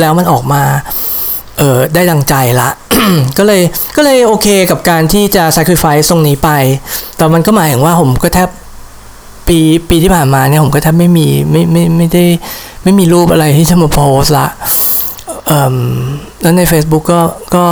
[0.00, 0.62] แล้วมันออกมา
[1.58, 2.68] เออได้ดังใจละ
[3.38, 3.60] ก็เลย
[3.96, 6.50] ก็เลยโอเคกับการที่จะ sacrifice ตรงนี้ไป
[7.16, 8.48] แต่มันก็หมายถึงว่าผมก็แทบ
[9.48, 9.58] ปี
[9.90, 12.24] ปีที่ผ่านมาเนี่ยผมก็แทบไม่มีไม่ไม่ไม่ได้
[12.84, 14.48] ไม่มีรูปอะไรที่จะมาโพสละ
[16.42, 17.20] แล้วใน Facebook ก็
[17.56, 17.66] ก็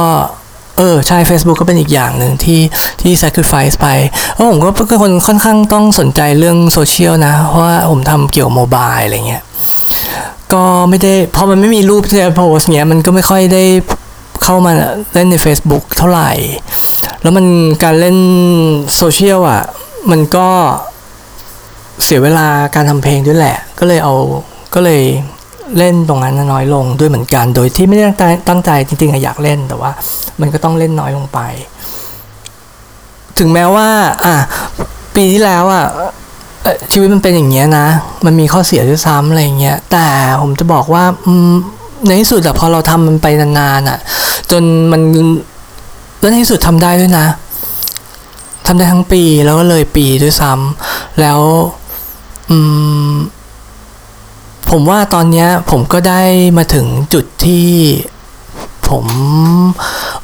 [0.79, 2.61] เออ ใช่ Facebook ก็เป็นอีกอย่างหนึ่งที่
[3.03, 3.89] ที่ sacrifice ไป
[4.33, 9.43] เพราะผมก็เป็นคนค่อนข้างต้องสนใจเรื่องโซเชียลนะ เพราะว่าผมทำเกี่ยวโมบายอะไรเงี้ย
[10.53, 13.65] ก็ไม่ได้พอมันไม่มีรูปที่จะโพสเงี้ย มันก็ไม่ค่อยได้
[14.45, 14.73] เข้ามา
[15.15, 16.31] เล่นใน Facebook เท่าไหร่
[17.23, 17.47] แล้วมัน
[17.83, 18.19] การเล่น
[18.97, 19.63] โซเชียลอะ
[20.11, 20.49] มันก็
[22.05, 24.15] เสียเวลาการทำเพลงด้วยแหละ ก็เลยเอา
[24.75, 25.03] ก็เลย
[25.79, 28.05] เล่นตรงนั้นน้อยลงด้วยเหมือนกัน โดยที่ไม่ได้
[28.49, 29.91] ตั้งใจจริงๆอยากเล่นแต่ว่า
[30.41, 31.39] มันก็ต้องเล่นน้อยลงไป
[33.39, 33.89] ถึงแม้ว่า
[34.25, 34.35] อะ
[35.17, 35.85] ปีที่แล้วอะ
[36.93, 37.87] ชีวิตมันเป็นอย่างเงี้ยนะ
[38.27, 40.07] มันมีข้อเสียด้วยซ้ำอะไรเงี้ย แต่
[40.41, 41.05] ผมจะบอกว่า
[42.07, 43.99] ในที่สุดอะพอเราทำมันไปนานๆอะ
[44.51, 45.03] จนมัน
[46.21, 47.27] แล้วในที่สุดทำได้ด้วยนะ
[48.67, 51.41] ทำได้ทั้งปีแล้วก็เลยปีด้วยซ้ำแล้ว
[52.51, 52.59] อื
[53.11, 53.13] ม
[54.75, 56.23] ผมว่าตอนนี้ผมก็ได้
[56.59, 57.67] มาถึงจุดที่
[58.89, 59.07] ผม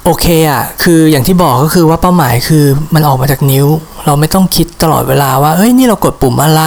[0.05, 3.67] โอเคอะคืออย่างที่บอกก็คือว่าเป้าหมายคือมันออกมาจากนิ้ว
[4.07, 6.63] เราไม่ต้องคิดตลอดเวลาว่าเฮ้ยนี่เรากดปุ่มอะไร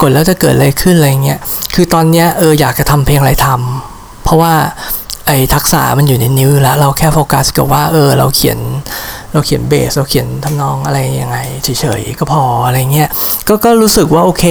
[0.00, 1.40] กดแล้วจะเกิดอะไรขึ้นอะไรเงี้ย
[1.74, 4.54] คือตอนเนี้ยเอออยากจะทำเพลงอะไรทำเพราะว่า
[5.26, 8.58] ไอ้ทักษะมันอยู่ในนิ้วแล้วเราแค่โฟกัสกับว่าเออเราเขียน
[9.32, 13.08] เราเขียนเบสเราเขียนทำนองอะไรยังไงเฉยๆก็พออะไรเงี้ย
[13.48, 14.44] ก็ก็รู้สึกว่าโอเค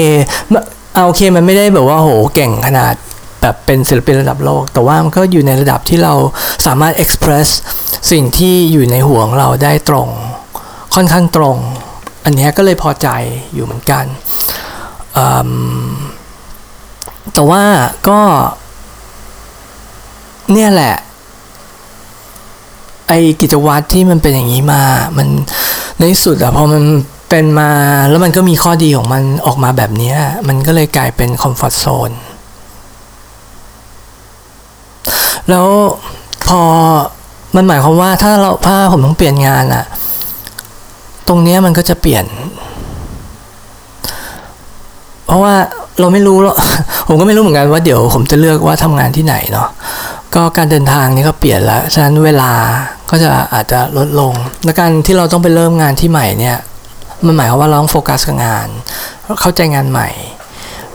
[0.94, 2.94] เอาโอเคมันไม่ได้แบบว่าโหเก่งขนาด
[3.42, 6.14] แบบเป็นศิลปินระดับโลก แต่ว่ามันก็อยู่ในระดับที่เรา
[6.66, 7.48] สามารถ express
[8.12, 10.10] สิ่งที่อยู่ในหัวของเราได้ตรง
[10.96, 11.58] ค่อนข้างตรง
[12.26, 13.08] อันนี้ก็เลยพอใจ
[13.54, 14.06] อยู่เหมือนกัน
[17.34, 17.64] แต่ว่า
[18.10, 18.20] ก็
[20.52, 20.96] เนี่ยแหละ
[23.08, 24.84] ไอกิจวัตรที่มันเป็นอย่างนี้มา
[25.18, 25.28] มัน
[25.98, 26.84] ในที่สุดอะพอมัน
[27.30, 27.72] เป็นมา
[28.10, 30.14] แล้วมันก็มีข้อดีของมันออกมาแบบนี้
[30.48, 32.12] มันก็เลยกลายเป็นคอมฟอร์ทโซน
[35.50, 35.68] แล้ว
[36.48, 36.62] พอ
[37.56, 39.86] มันหมายความว่าถ้าเราถ้าผมต้องเปลี่ยนงานอะ
[41.28, 42.26] ตรงนี้มันก็จะเปลี่ยน
[45.26, 45.54] เพราะว่า
[46.00, 46.56] เราไม่รู้หรอก
[47.08, 49.70] ผมก็ไม่รู้เหมือนกันว่าเดี๋ยวผมจะเลือกว่าทำงานที่ไหนเนาะ
[50.36, 52.52] ก็การเดินทางนี่ก็เปลี่ยนแล้ว ฉะนั้นเวลา
[53.10, 54.34] ก็จะอาจจะลดลง
[54.64, 56.58] และการที่เราต้องไปเริ่มงานที่ใหม่เนี่ย
[57.26, 58.68] มันหมายความว่าเราต้องโฟกัสกับงาน
[59.42, 60.10] เข้าใจงานใหม่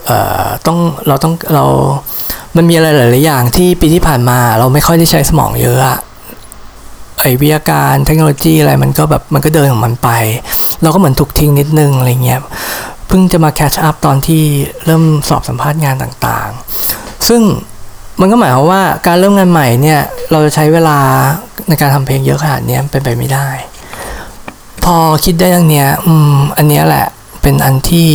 [0.04, 1.64] เอ่อต้องเราต้องเรา
[2.56, 5.90] มันมีอะไรหลาย ๆ อย่างที่ปีที่ผ่านมาเราไม่ค่อยได้ใช้สมองเยอะอ
[7.20, 10.08] ไอวิทยาการเทคโนโลยีอะไรมันก็แบบมันก็เดินของมันไป
[10.82, 12.40] เราก็เหมือนถูกทิ้งนิดนึงอะไรเงี้ย
[13.08, 14.42] เพิ่งจะมาแคชอัพตอนที่
[14.86, 16.50] เริ่มสอบสัมภาษณ์งานต่าง
[16.88, 17.42] ๆ ซึ่ง
[18.20, 20.98] มันก็หมายความว่าการเริ่มงานใหม่เนี่ย เราจะใช้เวลา
[21.68, 23.48] ในการทำเพลงเยอะขนาดนี้เป็นไปไม่ได้
[24.84, 27.06] พอคิดได้อย่างเนี้ย อืม อันเนี้ยแหละ
[27.42, 28.10] เป็นอันที่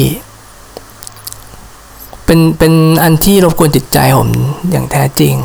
[2.26, 2.73] เป็น เป็น
[3.04, 4.30] อันที่รบกวนจิตใจผม
[4.71, 5.36] อย่างแท้จริง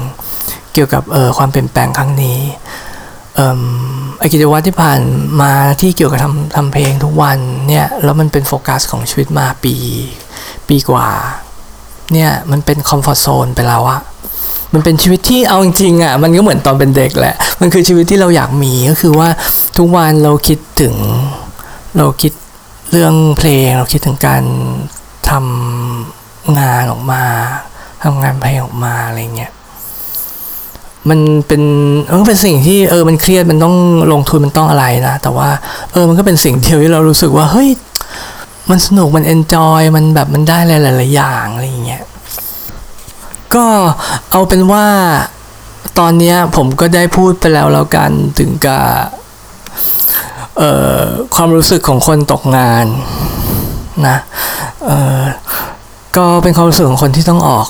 [0.73, 2.39] เกี่ยวกับ เออความเปลี่ยนแปลงครั้งนี้
[3.35, 3.63] เอ่ม
[4.19, 5.01] ไอกิจวัตรที่ผ่าน
[5.41, 9.75] มาที่เกี่ยวกับทำทำเพลงทุกวันเนี่ย แล้วมันเป็นโฟกัสของชีวิตมาปี
[10.69, 11.09] ปีกว่า
[12.13, 14.01] เนี่ย มันเป็นคอมฟอร์ทโซนไปแล้วอะ
[14.73, 19.29] มันเป็นชีวิตที่เอาจริงๆอะมันก็เหมือนตอนเป็นเด็กแหละ มันคือชีวิตที่เราอยากมีก็คือว่า
[19.79, 20.95] ทุกวันเราคิดถึง
[21.99, 22.33] เราคิด
[22.93, 24.43] เรื่องเพลง เราคิดถึงการ
[25.31, 27.23] ทำงานออกมา
[28.05, 29.53] ทำงานเพลงออกมาอะไรเงี้ย
[31.09, 31.63] มันเป็น
[32.11, 33.77] มันก็เป็นสิ่งที่เออมันเครียดมันต้อง
[34.13, 35.49] ลงทุนมันต้องอะไรนะ แต่ว่า
[35.93, 37.69] เออมันก็เป็นสิ่งเดียวที่เรารู้สึกว่าเฮ้ย
[38.71, 42.03] มันสนุกมันเอนจอยมันแบบมันได้หลายๆอย่างอะไรอย่างเงี้ย
[43.55, 43.67] ก็
[44.31, 44.87] เอาเป็นว่า
[45.99, 48.85] ตอนนี้ผมก็ได้พูดไปแล้วแล้วกันถึงกับ
[51.35, 52.87] ความรู้สึกของคนตกงาน
[54.07, 54.19] นะ
[56.17, 57.67] ก็เป็นความรู้สึกของคนที่ต้องออก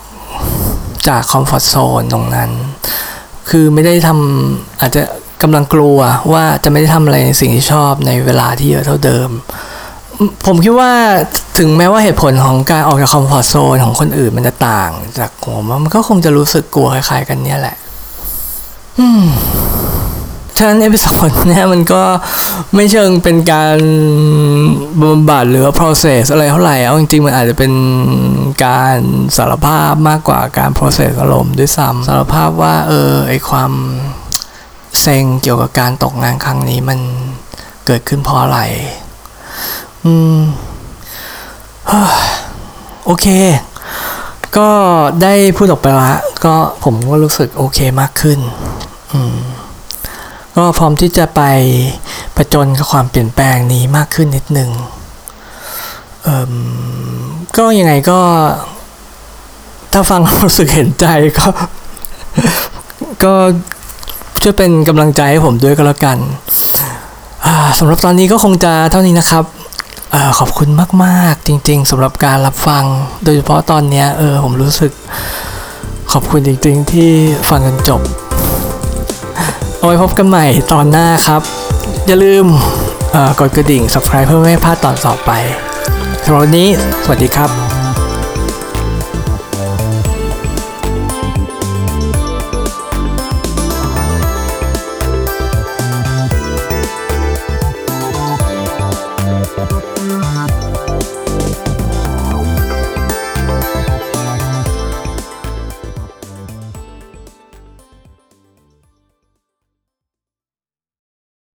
[1.09, 2.51] จาก comfort zone ตรงนั้น
[3.51, 5.03] คือไม่ได้ทำอาจจะ
[5.43, 5.99] กำลังกลัว
[6.33, 9.31] ว่าจะไม่ได้ทำอะไรในสิ่งที่ชอบในเวลาที่เยอะเท่าเดิม
[10.47, 10.93] ผมคิดว่า
[11.59, 17.77] ถึงแม้ว่าเหตุผลของการออกจาก comfort zone ของคนอื่นมันจะต่างจากผมมันก็คงจะรู้สึกกลัวคล้ายๆกันเนี่ยแหละ
[18.99, 19.25] อืม
[20.59, 22.03] ฉะนั้น episode เนี่ยมันก็
[22.75, 23.79] ไม่เชิงเป็นการ
[25.03, 27.73] บำบัดหรือ process อะไรเท่าไหร่เอาจริงๆ มันอาจจะเป็น
[28.65, 28.99] การ
[29.37, 33.73] สารภาพมากกว่าการ process อารมณ์ด้วยซ้ำสารภาพว่า เออไอความ
[35.01, 36.99] เซ็งเกี่ยวกับการตกงานครั้งนี้มัน
[37.87, 38.61] เกิดขึ้นเพราะอะไร
[40.05, 40.41] อืม
[43.05, 43.27] โอเค
[44.57, 44.71] ก็
[45.23, 46.13] ได้พูดออกไปละ
[46.45, 48.39] ก็ผมก็รู้สึกโอเคมากขึ้น
[49.13, 49.37] อืม
[50.57, 51.43] ก็พร้อมที่จะไป
[52.37, 54.71] ประจนกับความเปลี่ยนแปลงนี้มากขึ้นนิดนึง
[56.23, 56.53] เอ่ม
[57.57, 58.21] ก็ยังไงก็
[59.93, 61.07] ถ้าฟังรู้สึกเห็นใจ
[61.39, 61.47] ก็
[63.25, 63.35] ก็
[64.43, 66.19] ช่วยเป็นกำลังใจให้ผมด้วยก็แล้วกัน
[67.79, 69.45] สำหรับตอนนี้ก็คงจะเท่านี้นะครับ
[70.15, 70.69] อขอบคุณ
[71.05, 72.85] มาก ๆ จริง ๆสำหรับการรับฟัง
[73.25, 74.93] โดยเฉพาะตอนนี้เออผมรู้สึก
[76.13, 77.11] ขอบคุณจริง ๆ ที่
[77.51, 78.01] ฟังจนจบ
[79.79, 81.43] เอาไว้พบกันใหม่ตอนหน้าครับ
[82.07, 82.47] อย่าลืม
[83.41, 85.31] กดกระดิ่ง subscribe เพื่อไม่ให้พลาดตอนต่อไป
[86.25, 86.69] สำหรับวันนี้
[87.05, 87.68] สวัสดีครับ